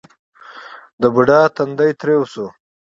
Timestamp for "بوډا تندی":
1.13-1.91